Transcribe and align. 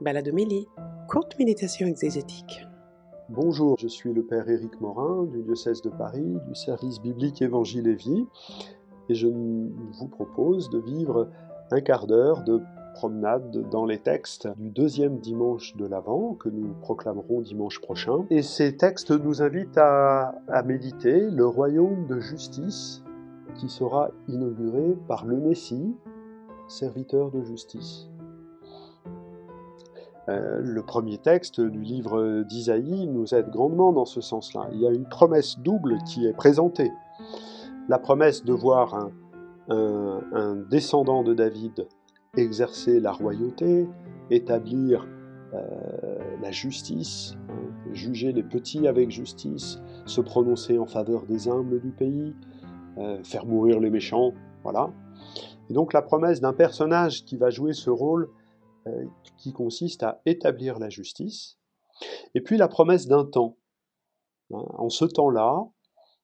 Baladomélie, 0.00 0.68
courte 1.08 1.36
méditation 1.40 1.88
exégétique. 1.88 2.64
Bonjour, 3.28 3.76
je 3.80 3.88
suis 3.88 4.12
le 4.12 4.22
Père 4.22 4.48
Éric 4.48 4.80
Morin 4.80 5.24
du 5.24 5.42
diocèse 5.42 5.82
de 5.82 5.90
Paris, 5.90 6.36
du 6.46 6.54
service 6.54 7.00
biblique 7.00 7.42
Évangile 7.42 7.88
et 7.88 7.94
Vie, 7.94 8.24
et 9.08 9.14
je 9.14 9.26
vous 9.26 10.08
propose 10.08 10.70
de 10.70 10.78
vivre 10.78 11.28
un 11.72 11.80
quart 11.80 12.06
d'heure 12.06 12.44
de 12.44 12.62
promenade 12.94 13.68
dans 13.70 13.86
les 13.86 13.98
textes 13.98 14.48
du 14.56 14.70
deuxième 14.70 15.18
dimanche 15.18 15.74
de 15.76 15.84
l'Avent 15.84 16.34
que 16.34 16.48
nous 16.48 16.74
proclamerons 16.80 17.40
dimanche 17.40 17.80
prochain. 17.80 18.24
Et 18.30 18.42
ces 18.42 18.76
textes 18.76 19.10
nous 19.10 19.42
invitent 19.42 19.78
à, 19.78 20.36
à 20.46 20.62
méditer 20.62 21.28
le 21.28 21.44
royaume 21.44 22.06
de 22.06 22.20
justice 22.20 23.02
qui 23.56 23.68
sera 23.68 24.12
inauguré 24.28 24.96
par 25.08 25.26
le 25.26 25.38
Messie, 25.38 25.96
serviteur 26.68 27.32
de 27.32 27.42
justice. 27.42 28.07
Euh, 30.28 30.60
le 30.62 30.82
premier 30.82 31.18
texte 31.18 31.60
du 31.60 31.80
livre 31.80 32.42
d'Isaïe 32.42 33.06
nous 33.06 33.34
aide 33.34 33.50
grandement 33.50 33.92
dans 33.92 34.04
ce 34.04 34.20
sens-là. 34.20 34.68
Il 34.72 34.80
y 34.80 34.86
a 34.86 34.90
une 34.90 35.08
promesse 35.08 35.58
double 35.58 35.98
qui 36.06 36.26
est 36.26 36.34
présentée. 36.34 36.90
La 37.88 37.98
promesse 37.98 38.44
de 38.44 38.52
voir 38.52 38.94
un, 38.94 39.10
descendant 40.70 41.22
de 41.22 41.34
David 41.34 41.88
exercer 42.36 43.00
la 43.00 43.12
royauté, 43.12 43.88
établir 44.30 45.06
euh, 45.54 45.62
la 46.42 46.50
justice, 46.50 47.36
hein, 47.48 47.92
juger 47.92 48.32
les 48.32 48.42
petits 48.42 48.86
avec 48.86 49.10
justice, 49.10 49.80
se 50.04 50.20
prononcer 50.20 50.78
en 50.78 50.86
faveur 50.86 51.24
des 51.24 51.48
humbles 51.48 51.80
du 51.80 51.90
pays, 51.90 52.34
euh, 52.98 53.22
faire 53.24 53.46
mourir 53.46 53.80
les 53.80 53.90
méchants, 53.90 54.32
voilà. 54.62 54.90
Et 55.70 55.74
donc 55.74 55.92
la 55.92 56.02
promesse 56.02 56.40
d'un 56.40 56.52
personnage 56.52 57.24
qui 57.24 57.36
va 57.36 57.50
jouer 57.50 57.72
ce 57.72 57.90
rôle 57.90 58.28
qui 59.36 59.52
consiste 59.52 60.02
à 60.02 60.20
établir 60.26 60.78
la 60.78 60.88
justice, 60.88 61.58
et 62.34 62.40
puis 62.40 62.56
la 62.56 62.68
promesse 62.68 63.06
d'un 63.06 63.24
temps. 63.24 63.56
Hein, 64.52 64.64
en 64.74 64.88
ce 64.88 65.04
temps-là, 65.04 65.68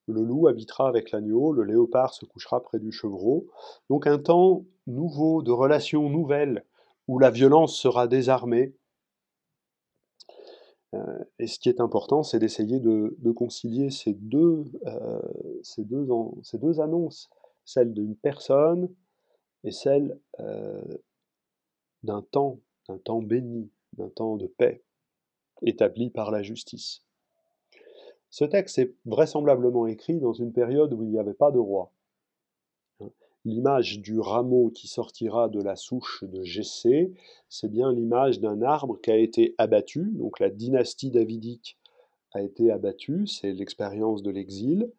le 0.06 0.22
loup 0.22 0.48
habitera 0.48 0.88
avec 0.88 1.10
l'agneau, 1.10 1.52
le 1.52 1.64
léopard 1.64 2.12
se 2.12 2.24
couchera 2.26 2.62
près 2.62 2.78
du 2.78 2.92
chevreau. 2.92 3.46
Donc 3.88 4.06
un 4.06 4.18
temps 4.18 4.64
nouveau, 4.86 5.42
de 5.42 5.50
relations 5.50 6.10
nouvelles, 6.10 6.64
où 7.08 7.18
la 7.18 7.30
violence 7.30 7.76
sera 7.76 8.06
désarmée. 8.06 8.74
Euh, 10.94 11.24
et 11.38 11.46
ce 11.46 11.58
qui 11.58 11.68
est 11.68 11.80
important, 11.80 12.22
c'est 12.22 12.38
d'essayer 12.38 12.80
de, 12.80 13.32
concilier 13.32 13.90
ces 13.90 14.12
deux, 14.12 14.64
euh, 14.86 15.20
ces, 15.62 15.84
deux 15.84 16.06
ces 16.42 16.58
deux 16.58 16.80
annonces, 16.80 17.30
celle 17.64 17.92
d'une 17.92 18.16
personne 18.16 18.88
et 19.64 19.70
celle 19.70 20.18
d'un 22.04 22.22
temps, 22.22 22.60
d'un 22.88 22.98
temps 22.98 23.22
béni, 23.22 23.70
d'un 23.94 24.10
temps 24.10 24.36
de 24.36 24.46
paix, 24.46 24.82
établi 25.62 26.10
par 26.10 26.30
la 26.30 26.42
justice. 26.42 27.02
Ce 28.30 28.44
texte 28.44 28.78
est 28.78 28.94
vraisemblablement 29.06 29.86
écrit 29.86 30.20
dans 30.20 30.32
une 30.32 30.52
période 30.52 30.92
où 30.92 31.02
il 31.02 31.10
n'y 31.10 31.18
avait 31.18 31.34
pas 31.34 31.50
de 31.50 31.58
roi. 31.58 31.92
L'image 33.46 34.00
du 34.00 34.18
rameau 34.20 34.70
qui 34.70 34.88
sortira 34.88 35.48
de 35.48 35.62
la 35.62 35.76
souche 35.76 36.24
de 36.24 36.42
Jessé, 36.42 37.12
c'est 37.48 37.70
bien 37.70 37.92
l'image 37.92 38.40
d'un 38.40 38.62
arbre 38.62 38.98
qui 39.00 39.10
a 39.10 39.16
été 39.16 39.54
abattu, 39.58 40.12
donc 40.14 40.40
la 40.40 40.50
dynastie 40.50 41.10
davidique 41.10 41.78
a 42.32 42.42
été 42.42 42.70
abattue, 42.70 43.26
c'est 43.26 43.52
l'expérience 43.52 44.22
de 44.22 44.30
l'exil, 44.30 44.90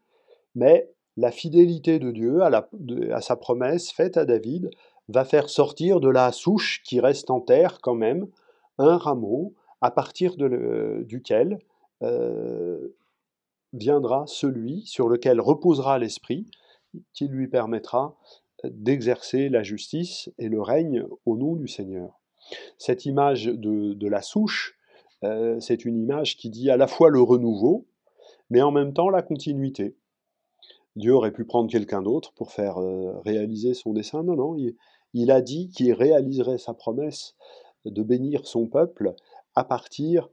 mais 0.53 0.91
la 1.17 1.31
fidélité 1.31 1.99
de 1.99 2.11
Dieu 2.11 2.41
à 2.43 3.21
sa 3.21 3.35
promesse 3.35 3.91
faite 3.91 4.17
à 4.17 4.25
David 4.25 4.69
va 5.07 5.25
faire 5.25 5.49
sortir 5.49 5.99
de 5.99 6.09
la 6.09 6.31
souche 6.31 6.81
qui 6.83 6.99
reste 6.99 7.29
en 7.29 7.41
terre 7.41 7.79
quand 7.81 7.95
même 7.95 8.27
un 8.77 8.97
rameau 8.97 9.53
à 9.81 9.91
partir 9.91 10.35
de 10.35 11.03
duquel 11.07 11.59
euh, 12.01 12.95
viendra 13.73 14.25
celui 14.27 14.85
sur 14.85 15.09
lequel 15.09 15.39
reposera 15.39 15.99
l'Esprit 15.99 16.45
qui 17.13 17.27
lui 17.27 17.47
permettra 17.47 18.15
d'exercer 18.63 19.49
la 19.49 19.63
justice 19.63 20.31
et 20.37 20.49
le 20.49 20.61
règne 20.61 21.05
au 21.25 21.37
nom 21.37 21.55
du 21.55 21.67
Seigneur. 21.67 22.19
Cette 22.77 23.05
image 23.05 23.45
de, 23.45 24.07
la 24.07 24.21
souche, 24.21 24.77
euh, 25.23 25.59
c'est 25.59 25.85
une 25.85 25.97
image 25.97 26.37
qui 26.37 26.49
dit 26.49 26.69
à 26.69 26.77
la 26.77 26.87
fois 26.87 27.09
le 27.09 27.21
renouveau, 27.21 27.85
mais 28.49 28.61
en 28.61 28.71
même 28.71 28.93
temps 28.93 29.09
la 29.09 29.21
continuité. 29.21 29.95
Dieu 30.95 31.13
aurait 31.13 31.33
pu 31.33 31.43
prendre 31.43 31.69
quelqu'un 31.69 32.01
d'autre 32.01 32.31
pour 32.33 32.51
faire 32.51 32.77
euh, 32.77 33.19
réaliser 33.25 33.73
son 33.73 33.91
dessein. 33.91 34.23
Non, 34.23 34.35
non, 34.35 34.55
il 34.55 34.75
a 35.31 35.41
dit 35.41 35.69
qu'il 35.69 35.93
réaliserait 35.93 36.57
sa 36.57 36.73
promesse 36.73 37.35
de 37.85 38.03
bénir 38.03 38.45
son 38.47 38.67
peuple 38.67 39.15
à 39.55 39.63
partir 39.63 40.29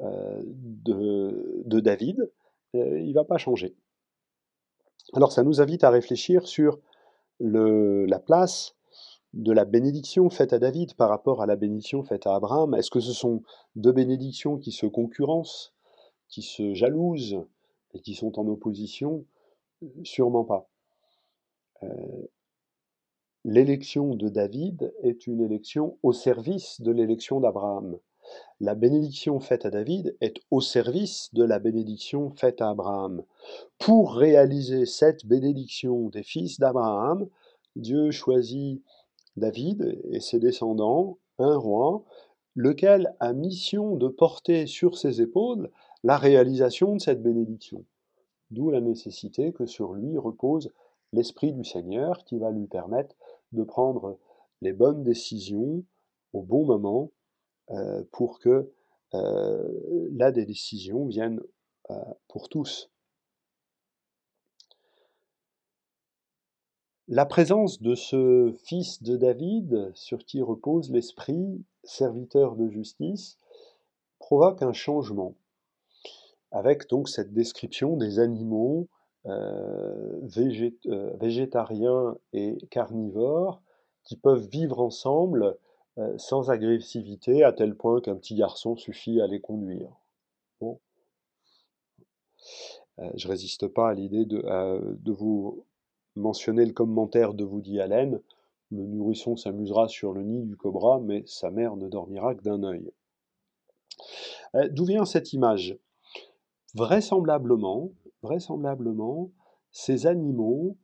euh, 0.00 0.42
de, 0.44 1.80
David. 1.80 2.30
Euh, 2.74 3.00
il 3.00 3.08
ne 3.08 3.14
va 3.14 3.24
pas 3.24 3.38
changer. 3.38 3.74
Alors 5.14 5.32
ça 5.32 5.42
nous 5.42 5.60
invite 5.60 5.84
à 5.84 5.90
réfléchir 5.90 6.46
sur 6.46 6.78
la 7.40 8.18
place 8.20 8.76
de 9.34 9.52
la 9.52 9.64
bénédiction 9.64 10.28
faite 10.30 10.52
à 10.52 10.58
David 10.58 10.94
par 10.94 11.08
rapport 11.08 11.42
à 11.42 11.46
la 11.46 11.56
bénédiction 11.56 12.02
faite 12.04 12.26
à 12.26 12.34
Abraham. 12.34 12.74
Est-ce 12.74 12.90
que 12.90 13.00
ce 13.00 13.12
sont 13.12 13.42
deux 13.76 13.92
bénédictions 13.92 14.58
qui 14.58 14.70
se 14.72 14.86
concurrencent, 14.86 15.72
qui 16.28 16.42
se 16.42 16.74
jalousent 16.74 17.42
et 17.94 18.00
qui 18.00 18.14
sont 18.14 18.38
en 18.38 18.46
opposition? 18.46 19.24
Sûrement 20.04 20.44
pas. 20.44 20.68
Euh, 21.82 22.26
l'élection 23.44 24.14
de 24.14 24.28
David 24.28 24.94
est 25.02 25.26
une 25.26 25.40
élection 25.40 25.98
au 26.02 26.12
service 26.12 26.80
de 26.80 26.92
l'élection 26.92 27.40
d'Abraham. 27.40 27.98
La 28.60 28.76
bénédiction 28.76 29.40
faite 29.40 29.66
à 29.66 29.70
David 29.70 30.16
est 30.20 30.40
au 30.50 30.60
service 30.60 31.28
de 31.34 31.42
la 31.42 31.58
bénédiction 31.58 32.30
faite 32.30 32.62
à 32.62 32.70
Abraham. 32.70 33.24
Pour 33.78 34.14
réaliser 34.14 34.86
cette 34.86 35.26
bénédiction 35.26 36.08
des 36.08 36.22
fils 36.22 36.60
d'Abraham, 36.60 37.28
Dieu 37.74 38.12
choisit 38.12 38.80
David 39.36 40.00
et 40.10 40.20
ses 40.20 40.38
descendants, 40.38 41.18
un 41.38 41.56
roi, 41.56 42.04
lequel 42.54 43.14
a 43.18 43.32
mission 43.32 43.96
de 43.96 44.08
porter 44.08 44.66
sur 44.66 44.96
ses 44.96 45.20
épaules 45.20 45.70
la 46.04 46.16
réalisation 46.16 46.94
de 46.94 47.00
cette 47.00 47.22
bénédiction. 47.22 47.84
D'où 48.50 48.70
la 48.70 48.80
nécessité 48.80 49.52
que 49.52 49.66
sur 49.66 49.94
lui 49.94 50.16
repose 50.18 50.70
l'Esprit 51.12 51.52
du 51.52 51.64
Seigneur 51.64 52.24
qui 52.24 52.38
va 52.38 52.50
lui 52.50 52.66
permettre 52.66 53.16
de 53.52 53.62
prendre 53.62 54.18
les 54.60 54.72
bonnes 54.72 55.02
décisions 55.02 55.84
au 56.32 56.42
bon 56.42 56.64
moment 56.64 57.10
euh, 57.70 58.04
pour 58.12 58.38
que 58.38 58.72
euh, 59.14 60.08
la 60.12 60.32
décision 60.32 61.06
vienne 61.06 61.40
euh, 61.90 61.94
pour 62.28 62.48
tous. 62.48 62.90
La 67.08 67.26
présence 67.26 67.82
de 67.82 67.94
ce 67.94 68.54
fils 68.64 69.02
de 69.02 69.16
David, 69.16 69.90
sur 69.94 70.24
qui 70.24 70.40
repose 70.40 70.90
l'esprit, 70.90 71.62
serviteur 71.82 72.56
de 72.56 72.68
justice, 72.68 73.38
provoque 74.18 74.62
un 74.62 74.72
changement, 74.72 75.34
avec 76.52 76.88
donc 76.88 77.08
cette 77.08 77.34
description 77.34 77.96
des 77.96 78.18
animaux 78.18 78.88
euh, 79.26 80.20
euh, 80.86 81.16
végétariens 81.20 82.16
et 82.32 82.58
carnivores 82.70 83.62
qui 84.02 84.16
peuvent 84.16 84.48
vivre 84.48 84.80
ensemble 84.80 85.56
euh, 85.98 86.18
sans 86.18 86.50
agressivité 86.50 87.44
à 87.44 87.52
tel 87.52 87.76
point 87.76 88.00
qu'un 88.00 88.16
petit 88.16 88.34
garçon 88.34 88.74
suffit 88.76 89.20
à 89.20 89.28
les 89.28 89.40
conduire. 89.40 89.90
Bon. 90.60 90.80
je 93.14 93.28
résiste 93.28 93.68
pas 93.68 93.90
à 93.90 93.94
l'idée 93.94 94.24
de, 94.24 94.42
de, 94.96 95.12
vous 95.12 95.64
mentionner 96.16 96.64
le 96.64 96.72
commentaire 96.72 97.34
de 97.34 97.44
Woody 97.44 97.80
Allen. 97.80 98.20
Le 98.70 98.86
nourrisson 98.86 99.36
s'amusera 99.36 99.86
sur 99.88 100.12
le 100.12 100.22
nid 100.22 100.42
du 100.42 100.56
cobra, 100.56 101.00
mais 101.00 101.24
sa 101.26 101.50
mère 101.50 101.76
ne 101.76 101.88
dormira 101.88 102.34
que 102.34 102.42
d'un 102.42 102.62
œil. 102.62 102.90
D'où 104.70 104.84
vient 104.84 105.04
cette 105.04 105.32
image? 105.32 105.76
Vraisemblablement, 106.74 107.90
vraisemblablement, 108.22 109.30
ces 109.70 110.06
animaux 110.06 110.76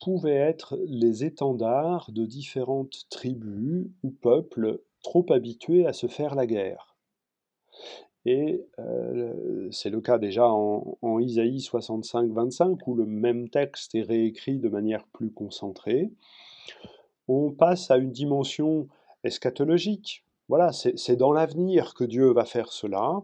pouvaient 0.00 0.32
être 0.32 0.78
les 0.86 1.24
étendards 1.24 2.10
de 2.12 2.24
différentes 2.26 3.06
tribus 3.10 3.86
ou 4.02 4.10
peuples 4.10 4.82
trop 5.02 5.24
habitués 5.30 5.86
à 5.86 5.92
se 5.92 6.06
faire 6.06 6.34
la 6.34 6.46
guerre. 6.46 6.96
Et 8.26 8.64
euh, 8.78 9.68
c'est 9.70 9.90
le 9.90 10.00
cas 10.00 10.18
déjà 10.18 10.48
en, 10.48 10.96
en 11.02 11.18
Isaïe 11.18 11.58
65-25, 11.58 12.78
où 12.86 12.94
le 12.94 13.06
même 13.06 13.50
texte 13.50 13.94
est 13.94 14.02
réécrit 14.02 14.58
de 14.58 14.68
manière 14.68 15.06
plus 15.08 15.30
concentrée. 15.30 16.10
On 17.28 17.50
passe 17.50 17.90
à 17.90 17.98
une 17.98 18.12
dimension 18.12 18.88
eschatologique. 19.24 20.24
Voilà, 20.48 20.72
c'est 20.72 21.16
dans 21.16 21.32
l'avenir 21.32 21.94
que 21.94 22.04
Dieu 22.04 22.32
va 22.32 22.44
faire 22.44 22.72
cela, 22.72 23.22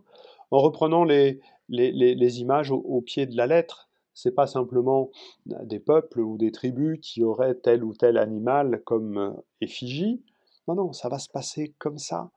en 0.51 0.59
reprenant 0.59 1.05
les, 1.05 1.41
les, 1.71 2.41
images 2.41 2.71
au, 2.71 3.01
pied 3.01 3.27
de 3.27 3.37
la 3.37 3.47
lettre. 3.47 3.89
C'est 4.13 4.35
pas 4.35 4.47
simplement 4.47 5.11
des 5.47 5.79
peuples 5.79 6.21
ou 6.21 6.37
des 6.37 6.53
tribus 6.53 6.99
qui 7.01 7.23
auraient 7.23 7.55
tel 7.55 7.85
ou 7.85 7.95
tel 7.95 8.19
animal 8.19 8.83
comme 8.85 9.19
euh, 9.19 9.31
effigie. 9.61 10.23
Non, 10.69 10.75
non, 10.75 10.93
ça 10.93 11.09
va 11.09 11.19
se 11.19 11.29
passer 11.29 11.75
comme 11.79 11.99
ça. 11.99 12.31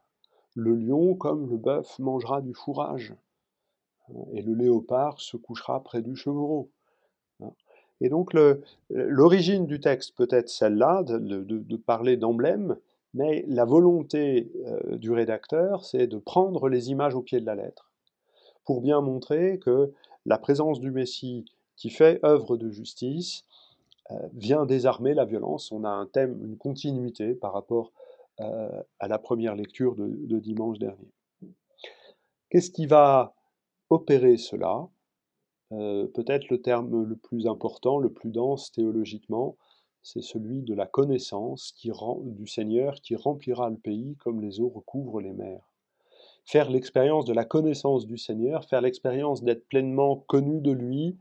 le 0.55 0.75
lion, 0.75 1.15
comme 1.15 1.49
le 1.49 1.57
bœuf, 1.57 1.97
mangera 1.99 2.41
du 2.41 2.53
fourrage, 2.53 3.15
et 4.33 4.41
le 4.41 4.53
léopard 4.53 5.19
se 5.19 5.37
couchera 5.37 5.83
près 5.83 6.01
du 6.01 6.15
chevreau. 6.15 6.69
Et 8.01 8.09
donc 8.09 8.33
l'origine 8.89 9.65
du 9.65 9.79
texte 9.79 10.15
peut 10.15 10.27
être 10.29 10.49
celle-là, 10.49 11.03
de, 11.03 11.77
parler 11.77 12.17
d'emblème, 12.17 12.77
mais 13.13 13.45
la 13.47 13.65
volonté 13.65 14.51
euh, 14.65 14.97
du 14.97 15.11
rédacteur, 15.11 15.85
c'est 15.85 16.07
de 16.07 16.17
prendre 16.17 16.67
les 16.67 16.89
images 16.89 17.15
au 17.15 17.21
pied 17.21 17.39
de 17.39 17.45
la 17.45 17.55
lettre, 17.55 17.91
pour 18.65 18.81
bien 18.81 19.01
montrer 19.01 19.59
que 19.59 19.91
la 20.25 20.37
présence 20.37 20.79
du 20.79 20.91
Messie 20.91 21.45
qui 21.75 21.89
fait 21.89 22.23
œuvre 22.23 22.57
de 22.57 22.69
justice 22.69 23.45
euh, 24.11 24.15
vient 24.33 24.65
désarmer 24.65 25.13
la 25.13 25.25
violence. 25.25 25.71
On 25.71 25.83
a 25.83 25.89
un 25.89 26.05
thème, 26.05 26.39
une 26.43 26.57
continuité 26.57 27.33
par 27.35 27.53
rapport 27.53 27.91
euh, 28.39 28.81
à 28.99 29.07
la 29.07 29.19
première 29.19 29.55
lecture 29.55 29.95
de 29.95 30.39
dimanche 30.39 30.79
dernier. 30.79 31.11
Qu'est-ce 32.49 32.71
qui 32.71 32.85
va 32.85 33.33
opérer 33.89 34.37
cela? 34.37 34.87
Euh, 35.71 36.07
peut-être 36.07 36.49
le 36.49 36.61
terme 36.61 37.03
le 37.03 37.15
plus 37.15 37.47
important, 37.47 37.97
le 37.97 38.11
plus 38.11 38.31
dense 38.31 38.71
théologiquement, 38.71 39.57
c'est 40.03 40.21
celui 40.21 40.61
de 40.61 40.75
la 40.75 40.85
connaissance 40.85 41.73
du 42.21 42.45
Seigneur 42.45 42.95
qui 42.95 43.15
remplira 43.15 43.69
le 43.69 43.77
pays 43.77 44.15
comme 44.17 44.41
les 44.41 44.59
eaux 44.59 44.69
recouvrent 44.69 45.21
les 45.21 45.33
mers. 45.33 45.72
Faire 46.45 46.69
l'expérience 46.69 47.25
de 47.25 47.33
la 47.33 47.45
connaissance 47.45 48.05
du 48.05 48.17
Seigneur, 48.17 48.65
faire 48.65 48.81
l'expérience 48.81 49.43
d'être 49.43 49.67
pleinement 49.67 50.17
connu 50.27 50.61
de 50.61 50.71
lui, 50.71 51.17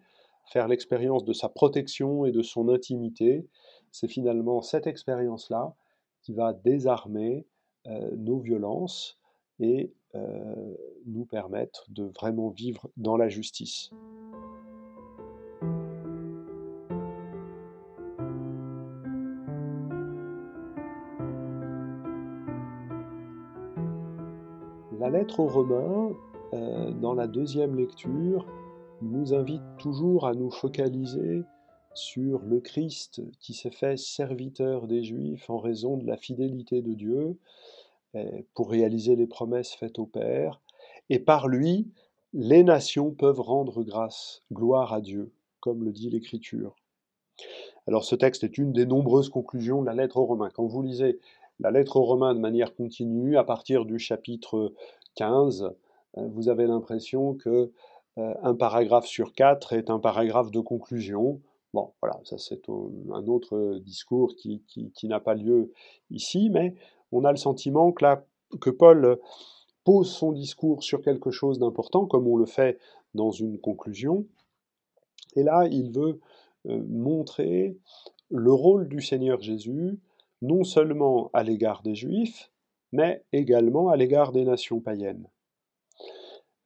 faire 0.47 0.69
l'expérience 0.69 1.25
de 1.25 1.33
sa 1.33 1.49
protection 1.49 2.27
et 2.27 2.33
de 2.33 2.43
son 2.43 2.69
intimité, 2.69 3.47
c'est 3.93 4.09
finalement 4.09 4.63
cette 4.63 4.87
expérience-là 4.87 5.75
qui 6.23 6.33
va 6.33 6.53
désarmer 6.53 7.47
euh, 7.87 8.11
nos 8.17 8.39
violences 8.39 9.19
et 9.61 9.93
euh, 10.15 10.75
nous 11.07 11.25
permettre 11.25 11.85
de 11.89 12.05
vraiment 12.05 12.51
vivre 12.51 12.91
dans 12.97 13.17
la 13.17 13.29
justice. 13.29 13.91
Lettre 25.13 25.41
aux 25.41 25.47
Romains, 25.47 26.17
euh, 26.55 26.91
dans 26.91 27.13
la 27.13 27.27
deuxième 27.27 27.77
lecture, 27.77 28.47
nous 29.03 29.35
invite 29.35 29.63
toujours 29.79 30.27
à 30.27 30.33
nous 30.33 30.51
focaliser 30.51 31.43
sur 31.93 32.41
le 32.47 32.61
Christ 32.61 33.21
qui 33.39 33.53
s'est 33.53 33.71
fait 33.71 33.99
serviteur 33.99 34.87
des 34.87 35.05
Juifs 35.05 35.51
en 35.51 35.59
raison 35.59 35.99
de 35.99 36.07
la 36.07 36.17
fidélité 36.17 36.81
de 36.81 36.95
Dieu 36.95 37.37
euh, 38.15 38.25
pour 38.55 38.71
réaliser 38.71 39.15
les 39.15 39.27
promesses 39.27 39.75
faites 39.75 39.99
au 39.99 40.07
Père, 40.07 40.63
et 41.11 41.19
par 41.19 41.47
lui, 41.47 41.89
les 42.33 42.63
nations 42.63 43.11
peuvent 43.11 43.41
rendre 43.41 43.83
grâce, 43.83 44.43
gloire 44.51 44.95
à 44.95 45.03
Dieu, 45.03 45.31
comme 45.61 45.85
le 45.85 45.93
dit 45.93 46.09
l'Écriture. 46.09 46.75
Alors 47.87 48.05
ce 48.05 48.15
texte 48.15 48.45
est 48.45 48.57
une 48.57 48.73
des 48.73 48.87
nombreuses 48.87 49.29
conclusions 49.29 49.83
de 49.83 49.87
la 49.87 49.95
lettre 49.95 50.17
aux 50.17 50.25
Romains. 50.25 50.51
Quand 50.55 50.67
vous 50.67 50.81
lisez 50.81 51.19
la 51.61 51.71
lettre 51.71 51.97
aux 51.97 52.05
Romains 52.05 52.35
de 52.35 52.41
manière 52.41 52.75
continue, 52.75 53.37
à 53.37 53.45
partir 53.45 53.85
du 53.85 53.99
chapitre 53.99 54.73
15, 55.15 55.71
euh, 56.17 56.29
vous 56.29 56.49
avez 56.49 56.67
l'impression 56.67 57.35
que 57.35 57.73
euh, 58.19 58.35
un 58.43 58.55
paragraphe 58.55 59.07
sur 59.07 59.33
quatre 59.33 59.73
est 59.73 59.91
un 59.91 59.99
paragraphe 59.99 60.51
de 60.51 60.61
conclusion. 60.61 61.41
Bon, 61.73 61.93
voilà, 62.03 62.21
ça 62.25 62.37
c'est 62.37 62.69
un 62.69 63.27
autre 63.27 63.79
discours 63.79 64.35
qui, 64.37 64.63
n'a 65.05 65.21
pas 65.21 65.35
lieu 65.35 65.73
ici, 66.11 66.51
mais 66.51 66.75
on 67.13 67.25
a 67.25 67.31
le 67.31 67.39
sentiment 67.39 67.93
que, 67.93 68.05
que 68.61 68.71
Paul 68.71 69.19
pose 69.85 70.11
son 70.11 70.33
discours 70.33 70.83
sur 70.83 71.01
quelque 71.01 71.31
chose 71.31 71.59
d'important, 71.59 72.07
comme 72.07 72.29
on 72.29 72.37
le 72.37 72.47
fait 72.47 72.79
dans 73.15 73.31
une 73.31 73.59
conclusion. 73.59 74.27
Et 75.35 75.43
là, 75.43 75.67
il 75.71 75.91
veut 75.91 76.21
euh, 76.69 76.83
montrer 76.89 77.77
le 78.31 78.53
rôle 78.53 78.89
du 78.89 79.01
Seigneur 79.01 79.41
Jésus 79.41 79.99
non 80.41 80.65
seulement 80.65 81.31
à 81.33 81.43
l'égard 81.43 81.83
des 81.83 81.95
Juifs, 81.95 82.52
mais 82.93 83.25
également 83.33 83.89
à 83.89 83.97
l'égard 83.97 84.33
des 84.33 84.45
nations 84.45 84.81
païennes. 84.81 85.27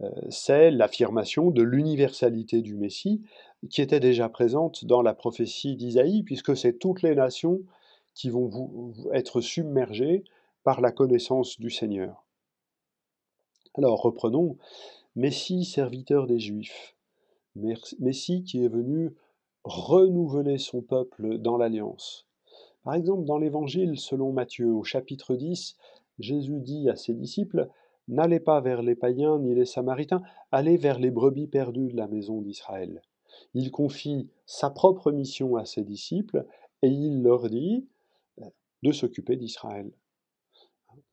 Euh, 0.03 0.11
c'est 0.29 0.71
l'affirmation 0.71 1.51
de 1.51 1.63
l'universalité 1.63 2.61
du 2.61 2.77
Messie 2.77 3.23
qui 3.71 3.81
était 3.81 4.01
déjà 4.01 4.29
présente 4.29 4.85
dans 4.85 5.03
la 5.03 5.15
prophétie 5.15 5.77
d'Isaïe, 5.77 6.23
puisque 6.23 6.57
c'est 6.57 6.79
toutes 6.79 7.03
les 7.03 7.15
nations 7.15 7.61
qui 8.15 8.31
vont 8.31 8.93
être 9.13 9.41
submergées 9.41 10.25
par 10.63 10.81
la 10.81 10.91
connaissance 10.91 11.61
du 11.61 11.71
Seigneur. 11.71 12.25
Alors 13.75 14.01
reprenons, 14.01 14.57
Messie 15.17 15.65
serviteur 15.65 16.27
des 16.27 16.39
Juifs, 16.39 16.95
Messie 17.55 18.43
qui 18.43 18.65
est 18.65 18.69
venu 18.69 19.15
renouveler 19.65 20.59
son 20.59 20.83
peuple 20.83 21.39
dans 21.39 21.57
l'alliance. 21.57 22.27
Par 22.85 22.95
exemple, 22.95 23.25
dans 23.25 23.39
l'Évangile 23.39 23.99
selon 23.99 24.33
Matthieu, 24.33 24.73
au 24.73 24.85
chapitre 24.85 25.35
10, 25.35 25.77
Jésus 26.19 26.61
dit 26.61 26.89
à 26.89 26.97
ses 26.97 27.15
disciples, 27.15 27.69
N'allez 28.09 28.39
pas 28.39 28.61
vers 28.61 28.83
les 28.83 28.95
païens 28.95 29.39
ni 29.41 29.55
les 29.55 29.65
samaritains, 29.65 30.23
allez 30.53 30.77
vers 30.77 30.99
les 31.01 31.11
brebis 31.11 31.49
perdues 31.49 31.89
de 31.89 31.97
la 31.97 32.07
maison 32.07 32.41
d'Israël. 32.41 33.03
Il 33.55 33.71
confie 33.71 34.29
sa 34.47 34.71
propre 34.71 35.11
mission 35.11 35.57
à 35.57 35.65
ses 35.65 35.83
disciples 35.83 36.47
et 36.83 36.89
il 36.89 37.23
leur 37.23 37.49
dit 37.49 37.87
de 38.83 38.93
s'occuper 38.93 39.37
d'Israël. 39.37 39.91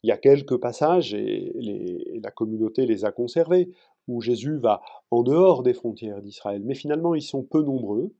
Il 0.03 0.09
y 0.09 0.11
a 0.11 0.17
quelques 0.17 0.57
passages, 0.57 1.13
et, 1.13 2.19
la 2.21 2.31
communauté 2.31 2.85
les 2.85 3.05
a 3.05 3.11
conservés, 3.11 3.71
où 4.07 4.21
Jésus 4.21 4.57
va 4.57 4.81
en 5.11 5.23
dehors 5.23 5.63
des 5.63 5.73
frontières 5.73 6.21
d'Israël, 6.21 6.61
mais 6.63 6.75
finalement 6.75 7.15
ils 7.15 7.21
sont 7.21 7.43
peu 7.43 7.61
nombreux, 7.63 8.13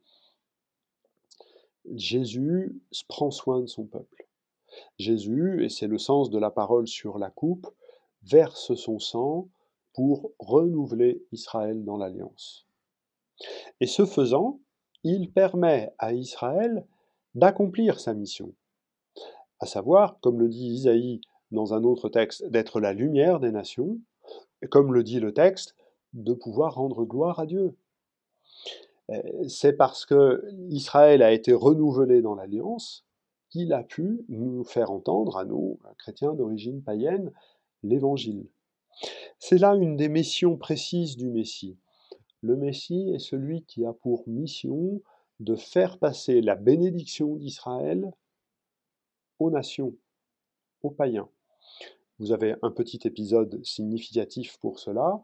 Jésus 1.91 2.81
prend 3.09 3.31
soin 3.31 3.59
de 3.59 3.65
son 3.65 3.85
peuple. 3.85 4.27
Jésus, 4.97 5.63
et 5.63 5.69
c'est 5.69 5.87
le 5.87 5.97
sens 5.97 6.29
de 6.29 6.39
la 6.39 6.51
parole 6.51 6.87
sur 6.87 7.17
la 7.17 7.29
coupe, 7.29 7.67
verse 8.23 8.73
son 8.75 8.99
sang 8.99 9.49
pour 9.93 10.31
renouveler 10.39 11.23
Israël 11.31 11.83
dans 11.83 11.97
l'alliance. 11.97 12.65
Et 13.79 13.87
ce 13.87 14.05
faisant, 14.05 14.59
il 15.03 15.31
permet 15.31 15.93
à 15.97 16.13
Israël 16.13 16.85
d'accomplir 17.35 17.99
sa 17.99 18.13
mission, 18.13 18.53
à 19.59 19.65
savoir, 19.65 20.19
comme 20.21 20.39
le 20.39 20.49
dit 20.49 20.67
Isaïe 20.67 21.21
dans 21.51 21.73
un 21.73 21.83
autre 21.83 22.09
texte, 22.09 22.45
d'être 22.47 22.79
la 22.79 22.93
lumière 22.93 23.39
des 23.39 23.51
nations, 23.51 23.99
et 24.61 24.67
comme 24.67 24.93
le 24.93 25.03
dit 25.03 25.19
le 25.19 25.33
texte, 25.33 25.75
de 26.13 26.33
pouvoir 26.33 26.75
rendre 26.75 27.05
gloire 27.05 27.39
à 27.39 27.45
Dieu. 27.45 27.75
Euh, 29.09 29.47
c'est 29.47 29.73
parce 29.73 30.05
que 30.05 30.43
Israël 30.69 31.21
a 31.21 31.31
été 31.31 31.53
renouvelé 31.53 32.21
dans 32.21 32.35
l'alliance 32.35 33.05
qu'il 33.53 33.71
a 33.71 33.83
pu 33.83 34.25
nous 34.29 34.63
faire 34.63 34.89
entendre, 34.89 35.37
à 35.37 35.45
nous, 35.45 35.77
chrétiens 35.99 36.33
d'origine 36.33 36.81
païenne, 36.81 37.31
l'évangile. 37.83 38.47
C'est 39.37 39.59
là 39.59 39.75
une 39.75 39.95
des 39.95 40.09
missions 40.09 40.57
précises 40.57 41.17
du 41.17 41.29
Messie. 41.29 41.77
Le 42.41 42.55
Messie 42.55 43.11
est 43.13 43.19
celui 43.19 43.63
qui 43.63 43.85
a 43.85 43.93
pour 43.93 44.27
mission 44.27 45.03
de 45.39 45.55
faire 45.55 45.99
passer 45.99 46.41
la 46.41 46.55
bénédiction 46.55 47.35
d'Israël 47.35 48.11
aux 49.37 49.51
nations, 49.51 49.93
aux 50.81 50.91
païens. 50.91 51.29
Vous 52.17 52.31
avez 52.31 52.55
un 52.63 52.71
petit 52.71 53.01
épisode 53.05 53.63
significatif 53.63 54.57
pour 54.57 54.79
cela. 54.79 55.23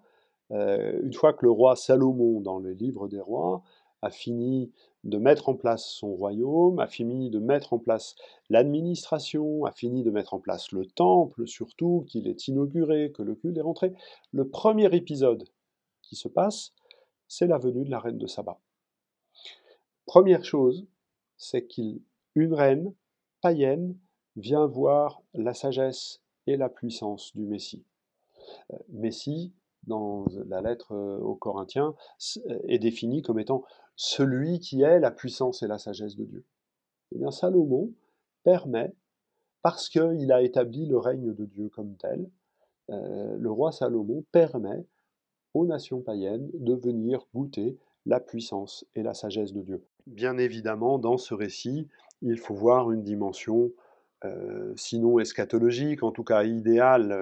Euh, 0.52 1.02
une 1.02 1.14
fois 1.14 1.34
que 1.34 1.46
le 1.46 1.52
roi 1.52 1.76
Salomon, 1.76 2.42
dans 2.42 2.60
le 2.60 2.74
livre 2.74 3.08
des 3.08 3.22
rois, 3.22 3.64
a 4.02 4.10
fini 4.10 4.72
de 5.04 5.18
mettre 5.18 5.50
en 5.50 5.56
place 5.56 5.86
son 5.86 6.14
royaume, 6.14 6.80
a 6.80 6.88
fini 6.88 7.30
de 7.30 7.40
mettre 7.40 7.74
en 7.74 7.80
place 7.80 8.16
l'administration, 8.50 9.66
a 9.66 9.72
fini 9.72 10.04
de 10.04 10.12
mettre 10.12 10.34
en 10.34 10.40
place 10.40 10.72
le 10.72 10.86
temple, 10.86 11.48
surtout 11.48 12.06
qu'il 12.08 12.28
est 12.28 12.48
inauguré, 12.48 13.12
que 13.12 13.24
le 13.24 13.36
culte 13.36 13.58
est 13.58 13.62
rentré, 13.62 13.94
le 14.32 14.48
premier 14.48 14.94
épisode 14.96 15.46
qui 16.02 16.16
se 16.16 16.28
passe, 16.28 16.74
c'est 17.28 17.48
la 17.48 17.58
venue 17.58 17.86
de 17.86 17.92
la 17.92 18.00
reine 18.00 18.18
de 18.18 18.28
Saba. 18.28 18.60
Première 20.06 20.44
chose, 20.44 20.86
c'est 21.38 21.66
qu'une 21.66 22.54
reine 22.54 22.94
païenne 23.42 23.96
vient 24.36 24.66
voir 24.66 25.22
la 25.34 25.54
sagesse 25.54 26.22
et 26.48 26.58
la 26.58 26.70
puissance 26.70 27.36
du 27.36 27.46
Messie. 27.46 27.84
Euh, 28.74 28.78
Messie, 28.90 29.54
dans 29.90 30.26
la 30.48 30.62
lettre 30.62 30.94
euh, 30.94 31.18
aux 31.20 31.36
Corinthiens, 31.36 31.94
euh, 32.50 32.60
est 32.70 32.80
défini 32.80 33.22
comme 33.22 33.40
étant 33.40 33.64
celui 33.98 34.60
qui 34.60 34.84
est 34.84 35.00
la 35.00 35.12
puissance 35.12 35.62
et 35.64 35.68
la 35.68 35.78
sagesse 35.78 36.16
de 36.16 36.24
Dieu. 36.24 36.46
Eh 37.12 37.18
bien, 37.18 37.32
Salomon 37.32 37.92
permet, 38.44 38.94
parce 39.62 39.90
qu'il 39.90 40.32
a 40.32 40.42
établi 40.42 40.86
le 40.86 40.98
règne 40.98 41.34
de 41.34 41.46
Dieu 41.46 41.68
comme 41.68 41.98
tel, 41.98 42.30
euh, 42.90 43.36
le 43.38 43.52
roi 43.52 43.74
Salomon 43.74 44.24
permet 44.32 44.86
aux 45.54 45.66
nations 45.66 46.00
païennes 46.00 46.50
de 46.54 46.76
venir 46.76 47.28
goûter 47.36 47.78
la 48.06 48.20
puissance 48.20 48.86
et 48.96 49.04
la 49.04 49.14
sagesse 49.14 49.52
de 49.52 49.62
Dieu. 49.62 49.84
Bien 50.08 50.38
évidemment, 50.38 51.00
dans 51.00 51.18
ce 51.18 51.34
récit, 51.34 51.88
il 52.22 52.38
faut 52.38 52.54
voir 52.54 52.92
une 52.92 53.04
dimension, 53.04 53.72
sinon 54.76 55.20
eschatologique, 55.20 56.04
en 56.04 56.12
tout 56.12 56.24
cas 56.24 56.44
idéale, 56.44 57.14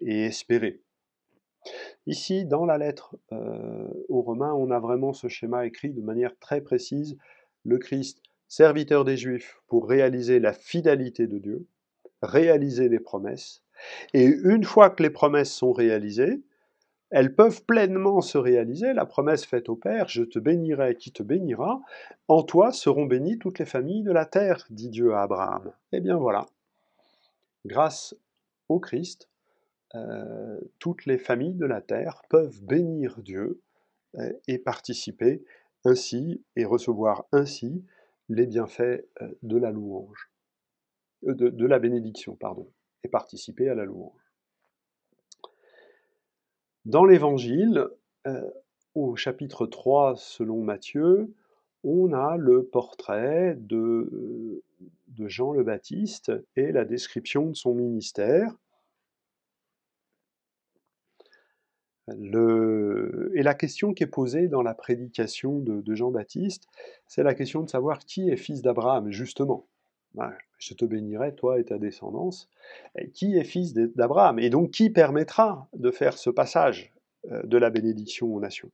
et, 0.00 0.24
espérer. 0.24 0.80
Ici, 2.06 2.44
dans 2.44 2.64
la 2.64 2.78
lettre 2.78 3.16
euh, 3.32 3.88
aux 4.08 4.22
Romains, 4.22 4.54
on 4.54 4.70
a 4.70 4.78
vraiment 4.78 5.12
ce 5.12 5.28
schéma 5.28 5.66
écrit 5.66 5.92
de 5.92 6.00
manière 6.00 6.38
très 6.38 6.60
précise. 6.60 7.16
Le 7.64 7.78
Christ, 7.78 8.22
serviteur 8.46 9.04
des 9.04 9.16
Juifs, 9.16 9.60
pour 9.66 9.88
réaliser 9.88 10.38
la 10.38 10.52
fidélité 10.52 11.26
de 11.26 11.38
Dieu, 11.38 11.66
réaliser 12.22 12.88
les 12.88 13.00
promesses, 13.00 13.64
et 14.14 14.24
une 14.24 14.64
fois 14.64 14.90
que 14.90 15.02
les 15.02 15.10
promesses 15.10 15.52
sont 15.52 15.72
réalisées, 15.72 16.42
elles 17.10 17.34
peuvent 17.34 17.64
pleinement 17.64 18.20
se 18.20 18.38
réaliser. 18.38 18.92
La 18.92 19.06
promesse 19.06 19.44
faite 19.44 19.68
au 19.68 19.76
Père, 19.76 20.08
je 20.08 20.22
te 20.22 20.38
bénirai 20.38 20.96
qui 20.96 21.12
te 21.12 21.22
bénira, 21.22 21.80
en 22.28 22.42
toi 22.42 22.72
seront 22.72 23.06
bénies 23.06 23.38
toutes 23.38 23.58
les 23.58 23.66
familles 23.66 24.02
de 24.02 24.12
la 24.12 24.26
terre, 24.26 24.66
dit 24.70 24.88
Dieu 24.88 25.14
à 25.14 25.22
Abraham. 25.22 25.72
Eh 25.92 26.00
bien 26.00 26.16
voilà, 26.16 26.46
grâce 27.64 28.16
au 28.68 28.80
Christ, 28.80 29.28
euh, 29.94 30.60
toutes 30.78 31.06
les 31.06 31.18
familles 31.18 31.54
de 31.54 31.66
la 31.66 31.80
terre 31.80 32.22
peuvent 32.28 32.60
bénir 32.62 33.20
Dieu 33.20 33.60
euh, 34.16 34.32
et 34.48 34.58
participer 34.58 35.44
ainsi 35.84 36.42
et 36.56 36.64
recevoir 36.64 37.26
ainsi 37.30 37.84
les 38.28 38.46
bienfaits 38.46 39.04
euh, 39.22 39.28
de 39.42 39.56
la 39.56 39.70
louange, 39.70 40.30
de 41.22 41.66
la 41.66 41.78
bénédiction, 41.78 42.34
pardon, 42.34 42.68
et 43.04 43.08
participer 43.08 43.68
à 43.68 43.74
la 43.74 43.84
louange. 43.84 44.20
Dans 46.84 47.04
l'Évangile, 47.04 47.88
au 48.94 49.16
chapitre 49.16 49.66
3 49.66 50.14
selon 50.16 50.62
Matthieu, 50.62 51.34
on 51.82 52.12
a 52.12 52.36
le 52.36 52.64
portrait 52.64 53.56
de 53.58 54.62
Jean 55.18 55.52
le 55.52 55.64
Baptiste 55.64 56.32
et 56.54 56.70
la 56.70 56.84
description 56.84 57.46
de 57.46 57.54
son 57.54 57.74
ministère. 57.74 58.56
Et 62.08 63.42
la 63.42 63.54
question 63.54 63.92
qui 63.92 64.04
est 64.04 64.08
posée 64.08 64.48
dans 64.48 64.62
la 64.62 64.74
prédication 64.74 65.58
de, 65.58 65.94
Jean-Baptiste, 65.94 66.68
c'est 67.08 67.22
la 67.22 67.34
question 67.34 67.62
de 67.62 67.68
savoir 67.68 67.98
qui 67.98 68.30
est 68.30 68.36
fils 68.36 68.62
d'Abraham, 68.62 69.10
justement. 69.10 69.66
Je 70.58 70.74
te 70.74 70.84
bénirai, 70.84 71.34
toi 71.34 71.58
et 71.58 71.64
ta 71.64 71.78
descendance. 71.78 72.48
qui 73.12 73.36
est 73.36 73.44
fils 73.44 73.74
d'Abraham? 73.74 74.38
Et 74.38 74.50
donc, 74.50 74.70
qui 74.70 74.90
permettra 74.90 75.68
de 75.74 75.90
faire 75.90 76.16
ce 76.16 76.30
passage 76.30 76.92
euh, 77.30 77.42
de 77.42 77.58
la 77.58 77.70
bénédiction 77.70 78.34
aux 78.34 78.40
nations? 78.40 78.70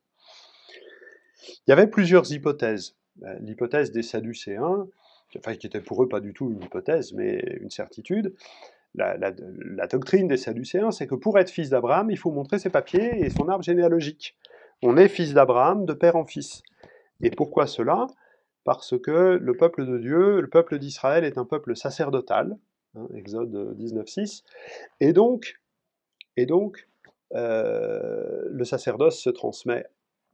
Il 1.67 1.71
y 1.71 1.73
avait 1.73 1.89
plusieurs 1.89 2.31
hypothèses. 2.33 2.97
Euh, 3.25 3.39
l'hypothèse 3.41 3.91
des 3.91 4.03
Sadducéens, 4.03 4.87
qui 5.31 5.67
était 5.67 5.81
pour 5.81 6.03
eux 6.03 6.09
pas 6.09 6.21
du 6.21 6.35
tout 6.35 6.51
une 6.51 6.63
hypothèse, 6.63 7.13
mais 7.15 7.41
une 7.61 7.71
certitude. 7.71 8.35
La, 8.95 9.87
doctrine 9.87 10.29
des 10.29 10.37
Sadducéens, 10.37 10.91
c'est 10.91 11.07
que 11.07 11.15
pour 11.15 11.39
être 11.39 11.51
fils 11.51 11.71
d'Abraham, 11.71 12.11
il 12.11 12.19
faut 12.19 12.31
montrer 12.31 12.59
ses 12.59 12.69
papiers 12.69 13.25
et 13.25 13.31
son 13.31 13.49
arbre 13.49 13.65
généalogique. 13.65 14.37
On 14.83 14.97
est 14.97 15.09
fils 15.09 15.33
d'Abraham 15.33 15.87
de 15.87 15.95
père 15.95 16.17
en 16.17 16.25
fils. 16.25 16.63
Et 17.23 17.31
pourquoi 17.31 17.67
cela? 17.67 18.07
Parce 18.65 18.99
que 18.99 19.39
le 19.41 19.57
peuple 19.57 19.87
de 19.87 19.99
Dieu, 19.99 20.41
le 20.41 20.49
peuple 20.49 20.79
d'Israël 20.79 21.25
est 21.25 21.39
un 21.39 21.45
peuple 21.45 21.75
sacerdotal, 21.75 22.59
hein, 22.95 23.09
Exode 23.15 23.77
19.6, 23.79 24.45
et 25.01 25.13
donc, 25.13 25.61
et 26.37 26.47
donc 26.47 26.89
euh, 27.35 28.43
le 28.51 28.65
sacerdoce 28.65 29.19
se 29.19 29.31
transmet 29.31 29.87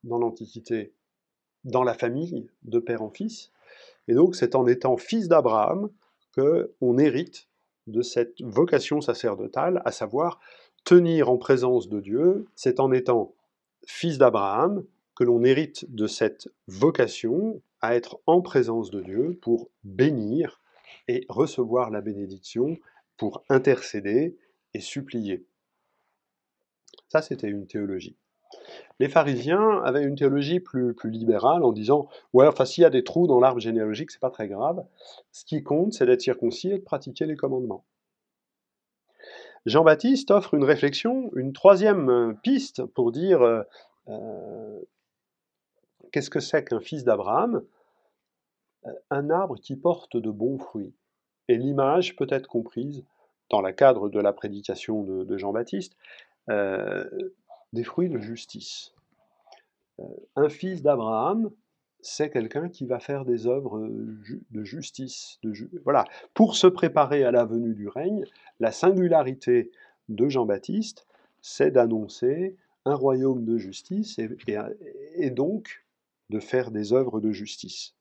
dans 0.05 0.19
l'Antiquité, 0.19 0.93
dans 1.65 1.85
la 1.85 1.95
famille, 1.95 2.49
de 2.65 2.79
père 2.81 3.03
en 3.03 3.11
fils, 3.11 3.53
et 4.09 4.15
donc 4.15 4.35
c'est 4.35 4.55
en 4.55 4.67
étant 4.67 4.97
fils 4.97 5.29
d'Abraham 5.29 5.91
qu'on 6.35 6.99
hérite 6.99 7.49
de 7.90 8.02
cette 8.02 8.40
vocation 8.40 9.00
sacerdotale, 9.00 9.83
à 9.85 9.92
savoir 9.92 10.40
tenir 10.85 11.30
en 11.30 11.37
présence 11.37 11.88
de 11.88 12.00
Dieu, 12.00 12.47
c'est 12.54 12.80
en 12.80 12.92
étant 12.92 13.35
fils 13.87 14.18
d'Abraham 14.18 14.85
que 15.16 15.25
l'on 15.25 15.42
hérite 15.42 15.92
de 15.92 16.07
cette 16.07 16.49
vocation 16.66 17.61
à 17.80 17.97
être 17.97 18.21
en 18.26 18.40
présence 18.40 18.90
de 18.90 19.00
Dieu 19.00 19.38
pour 19.42 19.71
bénir 19.85 20.61
et 21.09 21.25
recevoir 21.28 21.90
la 21.90 22.00
bénédiction, 22.00 22.76
pour 23.16 23.42
intercéder 23.49 24.37
et 24.75 24.80
supplier. 24.80 25.45
Ça, 27.09 27.23
c'était 27.23 27.49
une 27.49 27.66
théologie. 27.66 28.16
Les 29.01 29.09
pharisiens 29.09 29.83
avaient 29.85 30.03
une 30.03 30.17
théologie 30.17 30.61
plus, 30.61 30.95
plus 30.95 31.11
libérale 31.11 31.63
en 31.63 31.73
disant 31.73 32.09
Ouais, 32.33 32.47
enfin, 32.47 32.65
s'il 32.65 32.83
y 32.83 32.85
a 32.85 32.91
des 32.91 33.05
trous 33.05 33.27
dans 33.27 33.41
l'arbre 33.41 33.61
généalogique, 33.61 34.11
c'est 34.11 34.21
pas 34.21 34.31
très 34.31 34.49
grave. 34.49 34.85
Ce 35.33 35.45
qui 35.45 35.63
compte, 35.63 35.93
c'est 35.93 36.07
d'être 36.07 36.21
circoncis 36.21 36.71
et 36.71 36.79
de 36.79 36.85
pratiquer 36.85 37.27
les 37.27 37.37
commandements. 37.37 37.85
Jean-Baptiste 39.67 40.31
offre 40.31 40.55
une 40.55 40.65
réflexion, 40.65 41.31
une 41.35 41.53
troisième 41.53 42.39
piste 42.43 42.85
pour 42.87 43.13
dire 43.13 43.43
euh, 43.43 43.63
euh, 44.09 44.81
Qu'est-ce 46.13 46.31
que 46.31 46.41
c'est 46.41 46.65
qu'un 46.65 46.81
fils 46.81 47.05
d'Abraham? 47.05 47.63
Euh, 48.87 48.93
Un 49.11 49.31
arbre 49.31 49.57
qui 49.57 49.77
porte 49.77 50.17
de 50.17 50.31
bons 50.31 50.59
fruits. 50.59 50.95
Et 51.49 51.57
l'image 51.57 52.17
peut 52.17 52.27
être 52.31 52.47
comprise 52.47 53.05
dans 53.51 53.63
le 53.63 53.73
cadre 53.73 54.09
de 54.09 54.21
la 54.21 54.33
prédication 54.33 55.03
de, 55.03 55.39
Jean-Baptiste, 55.39 55.97
euh, 56.51 57.05
des 57.73 57.85
fruits 57.85 58.09
de 58.09 58.19
justice. 58.19 58.95
Euh, 60.01 60.05
un 60.37 60.49
fils 60.49 60.83
d'Abraham, 60.83 61.51
c'est 62.01 62.31
quelqu'un 62.31 62.69
qui 62.69 62.87
va 62.87 63.01
faire 63.01 63.25
des 63.25 63.47
œuvres 63.47 63.89
de 64.51 64.65
justice. 64.65 65.41
Voilà. 65.85 66.05
Pour 66.35 66.57
se 66.57 66.67
préparer 66.67 67.25
à 67.25 67.31
la 67.31 67.45
venue 67.45 67.75
du 67.75 67.89
règne, 67.89 68.25
la 68.61 68.71
singularité 68.71 69.71
de 70.09 70.29
Jean-Baptiste, 70.29 71.07
c'est 71.41 71.71
d'annoncer 71.71 72.57
un 72.85 72.95
royaume 72.95 73.45
de 73.45 73.59
justice 73.59 74.19
et 75.17 75.31
donc 75.31 75.85
de 76.31 76.41
faire 76.41 76.71
des 76.71 76.93
œuvres 76.93 77.21
de 77.21 77.33
justice. 77.33 77.95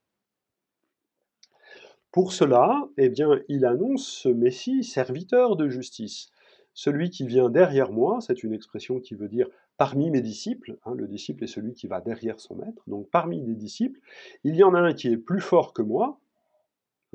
Pour 2.12 2.34
cela, 2.34 2.88
eh 2.98 3.10
bien, 3.10 3.42
il 3.48 3.66
annonce 3.66 4.08
ce 4.08 4.30
Messie 4.30 4.84
serviteur 4.84 5.56
de 5.56 5.70
justice. 5.70 6.32
Celui 6.78 7.10
qui 7.10 7.26
vient 7.26 7.50
derrière 7.50 7.92
moi, 7.92 8.20
c'est 8.22 8.44
une 8.44 8.54
expression 8.54 9.00
qui 9.00 9.16
veut 9.16 9.28
dire 9.28 9.50
parmi 9.78 10.12
mes 10.12 10.22
disciples, 10.22 10.78
hein, 10.86 10.94
le 10.96 11.08
disciple 11.08 11.44
est 11.44 11.48
celui 11.48 11.74
qui 11.74 11.88
va 11.88 12.02
derrière 12.02 12.40
son 12.40 12.56
maître, 12.56 12.84
donc 12.86 13.10
parmi 13.10 13.42
des 13.42 13.56
disciples, 13.56 14.00
il 14.44 14.56
y 14.56 14.64
en 14.64 14.76
a 14.76 14.80
un 14.80 14.94
qui 14.94 15.08
est 15.08 15.18
plus 15.18 15.42
fort 15.42 15.74
que 15.74 15.82
moi, 15.82 16.20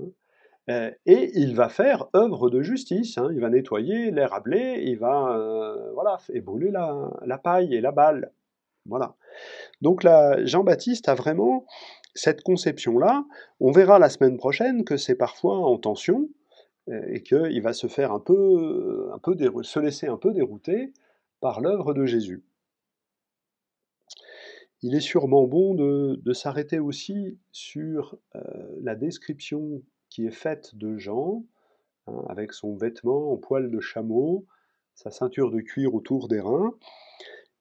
hein, 0.00 0.09
euh, 0.69 0.90
et 1.07 1.31
il 1.38 1.54
va 1.54 1.69
faire 1.69 2.09
œuvre 2.16 2.50
de 2.50 2.61
justice, 2.61 3.19
hein. 3.19 3.31
il 3.33 3.38
va 3.38 3.50
nettoyer 3.50 4.11
l'air 4.11 4.35
à 4.35 4.40
blé, 4.40 4.83
il 4.85 4.99
va 4.99 5.37
euh, 5.37 5.92
voilà, 5.92 6.19
brûler 6.42 6.73
la, 6.73 7.12
la 7.25 7.38
paille 7.38 7.73
et 7.73 7.81
la 7.81 7.92
balle. 7.92 8.33
Voilà. 8.87 9.14
Donc 9.81 10.02
là, 10.02 10.45
Jean-Baptiste 10.45 11.09
a 11.09 11.14
vraiment 11.14 11.66
cette 12.16 12.42
conception-là. 12.42 13.25
On 13.61 13.71
verra 13.71 14.00
la 14.00 14.09
semaine 14.09 14.38
prochaine 14.38 14.83
que 14.85 14.97
c'est 14.97 15.14
parfois 15.14 15.57
en 15.59 15.78
tension 15.78 16.28
et 16.88 17.22
qu'il 17.22 17.62
va 17.62 17.72
se 17.72 17.86
faire 17.86 18.12
un 18.12 18.18
peu, 18.18 19.10
un 19.12 19.80
laisser 19.80 20.08
un 20.08 20.16
peu 20.16 20.32
dérouter 20.32 20.92
par 21.40 21.60
l'œuvre 21.60 21.94
de 21.94 22.04
Jésus. 22.04 22.42
Il 24.82 24.96
est 24.96 25.00
sûrement 25.00 25.46
bon 25.46 25.74
de, 25.74 26.32
s'arrêter 26.32 26.80
aussi 26.80 27.38
sur 27.52 28.16
euh, 28.34 28.40
la 28.80 28.96
description 28.96 29.82
qui 30.08 30.26
est 30.26 30.32
faite 30.32 30.74
de 30.74 30.96
Jean, 30.96 31.44
hein, 32.08 32.24
avec 32.28 32.52
son 32.52 32.74
vêtement 32.74 33.32
en 33.32 33.36
poil 33.36 33.70
de 33.70 33.80
chameau, 33.80 34.44
sa 34.94 35.12
ceinture 35.12 35.52
de 35.52 35.60
cuir 35.60 35.94
autour 35.94 36.26
des 36.26 36.40
reins, 36.40 36.74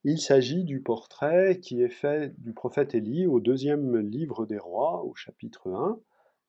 il 0.03 0.19
s'agit 0.19 0.63
du 0.63 0.81
portrait 0.81 1.59
qui 1.59 1.83
est 1.83 1.89
fait 1.89 2.33
du 2.41 2.53
prophète 2.53 2.95
Élie 2.95 3.27
au 3.27 3.39
deuxième 3.39 3.97
livre 3.97 4.47
des 4.47 4.57
rois, 4.57 5.03
au 5.03 5.13
chapitre 5.13 5.69
1. 5.71 5.99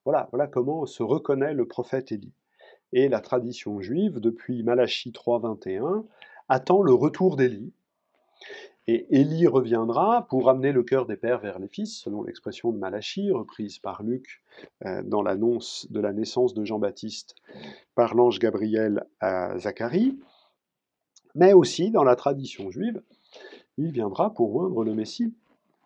Voilà, 0.06 0.28
voilà 0.30 0.46
comment 0.46 0.86
se 0.86 1.02
reconnaît 1.02 1.52
le 1.52 1.68
prophète 1.68 2.12
Élie. 2.12 2.32
Et 2.92 3.08
la 3.08 3.20
tradition 3.20 3.80
juive, 3.80 4.20
depuis 4.20 4.62
Malachie 4.62 5.10
3.21, 5.10 6.04
attend 6.48 6.82
le 6.82 6.92
retour 6.92 7.36
d'Élie. 7.36 7.72
Et 8.88 9.06
Élie 9.16 9.46
reviendra 9.46 10.26
pour 10.28 10.50
amener 10.50 10.72
le 10.72 10.82
cœur 10.82 11.06
des 11.06 11.16
pères 11.16 11.38
vers 11.38 11.60
les 11.60 11.68
fils, 11.68 11.96
selon 11.96 12.24
l'expression 12.24 12.72
de 12.72 12.78
Malachie, 12.78 13.30
reprise 13.30 13.78
par 13.78 14.02
Luc 14.02 14.42
euh, 14.84 15.02
dans 15.04 15.22
l'annonce 15.22 15.86
de 15.90 16.00
la 16.00 16.12
naissance 16.12 16.52
de 16.52 16.64
Jean-Baptiste 16.64 17.36
par 17.94 18.14
l'ange 18.14 18.40
Gabriel 18.40 19.06
à 19.20 19.56
Zacharie, 19.58 20.18
mais 21.34 21.52
aussi 21.52 21.92
dans 21.92 22.02
la 22.02 22.16
tradition 22.16 22.70
juive, 22.70 23.00
il 23.78 23.92
viendra 23.92 24.34
pour 24.34 24.54
oindre 24.56 24.84
le 24.84 24.94
Messie. 24.94 25.32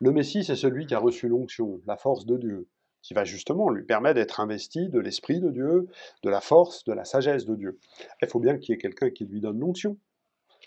Le 0.00 0.10
Messie, 0.10 0.42
c'est 0.42 0.56
celui 0.56 0.86
qui 0.86 0.94
a 0.94 0.98
reçu 0.98 1.28
l'onction, 1.28 1.80
la 1.86 1.96
force 1.96 2.26
de 2.26 2.36
Dieu, 2.36 2.66
qui 3.06 3.14
va 3.14 3.24
justement 3.24 3.70
lui 3.70 3.84
permettre 3.84 4.16
d'être 4.16 4.40
investi 4.40 4.88
de 4.88 4.98
l'Esprit 4.98 5.38
de 5.38 5.50
Dieu, 5.50 5.86
de 6.24 6.28
la 6.28 6.40
force, 6.40 6.82
de 6.82 6.92
la 6.92 7.04
sagesse 7.04 7.44
de 7.44 7.54
Dieu. 7.54 7.78
Il 8.20 8.26
faut 8.26 8.40
bien 8.40 8.58
qu'il 8.58 8.72
y 8.72 8.74
ait 8.74 8.80
quelqu'un 8.80 9.10
qui 9.10 9.24
lui 9.26 9.40
donne 9.40 9.60
l'onction. 9.60 9.96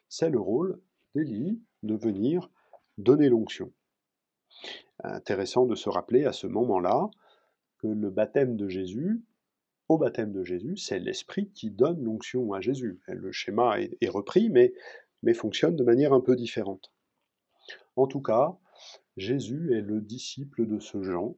C'est 0.08 0.29
le 0.29 0.39
rôle 0.39 0.79
d'Élie 1.13 1.62
de 1.84 1.96
venir 1.96 2.50
donner 2.98 3.27
l'onction. 3.27 3.74
Intéressant 5.03 5.65
de 5.65 5.75
se 5.75 5.89
rappeler 5.89 6.24
à 6.24 6.31
ce 6.31 6.48
moment-là 6.48 7.10
que 7.79 7.88
le 7.88 8.10
baptême 8.10 8.55
de 8.55 8.69
Jésus 8.69 9.22
au 9.89 9.98
baptême 9.98 10.31
de 10.31 10.46
Jésus, 10.46 10.77
c'est 10.77 11.00
l'Esprit 11.00 11.51
qui 11.51 11.72
donne 11.72 12.01
l'onction 12.01 12.53
à 12.53 12.62
Jésus. 12.62 13.01
Le 13.08 13.34
schéma 13.34 13.81
est, 13.81 14.10
repris, 14.10 14.50
mais, 14.50 14.72
mais 15.24 15.34
fonctionne 15.34 15.75
de 15.75 15.84
manière 15.84 16.13
un 16.13 16.22
peu 16.22 16.38
différente. 16.38 16.93
En 17.98 18.08
tout 18.08 18.22
cas, 18.22 18.58
Jésus 19.17 19.74
est 19.74 19.81
le 19.81 20.00
disciple 20.00 20.67
de 20.67 20.79
ce 20.79 21.03
Jean. 21.03 21.36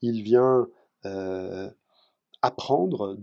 Il 0.00 0.22
vient 0.22 0.68
euh, 1.04 1.70
apprendre 2.42 3.18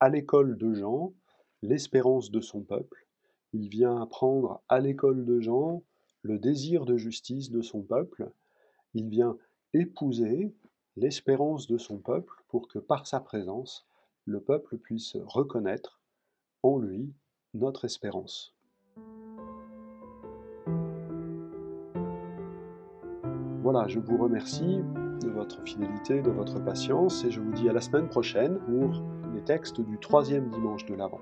à 0.00 0.08
l'école 0.08 0.56
de 0.56 0.74
Jean 0.74 1.14
l'espérance 1.62 2.30
de 2.30 2.40
son 2.40 2.62
peuple. 2.62 3.06
Il 3.52 3.68
vient 3.68 4.00
apprendre 4.00 4.62
à 4.68 4.80
l'école 4.80 5.24
de 5.24 5.40
Jean 5.40 5.82
le 6.22 6.38
désir 6.38 6.84
de 6.84 6.96
justice 6.96 7.50
de 7.50 7.62
son 7.62 7.82
peuple. 7.82 8.30
Il 8.94 9.08
vient 9.08 9.36
épouser 9.74 10.54
l'espérance 10.96 11.66
de 11.66 11.78
son 11.78 11.98
peuple 11.98 12.34
pour 12.48 12.68
que 12.68 12.78
par 12.78 13.06
sa 13.06 13.20
présence, 13.20 13.86
le 14.24 14.40
peuple 14.40 14.78
puisse 14.78 15.16
reconnaître 15.24 16.00
en 16.62 16.78
lui 16.78 17.12
notre 17.54 17.84
espérance. 17.84 18.54
Voilà, 23.62 23.86
je 23.88 24.00
vous 24.00 24.16
remercie 24.18 24.80
votre 25.42 25.60
fidélité, 25.64 26.22
de 26.22 26.30
votre 26.30 26.60
patience, 26.60 27.24
et 27.24 27.32
je 27.32 27.40
vous 27.40 27.50
dis 27.50 27.68
à 27.68 27.72
la 27.72 27.80
semaine 27.80 28.08
prochaine 28.08 28.58
pour 28.60 29.02
les 29.34 29.42
textes 29.42 29.80
du 29.80 29.98
troisième 29.98 30.48
dimanche 30.50 30.86
de 30.86 30.94
l'Avent. 30.94 31.20